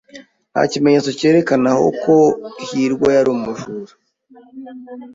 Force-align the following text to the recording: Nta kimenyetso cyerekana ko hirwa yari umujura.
Nta 0.51 0.61
kimenyetso 0.71 1.09
cyerekana 1.19 1.69
ko 2.03 2.17
hirwa 2.67 3.07
yari 3.17 3.29
umujura. 3.35 3.93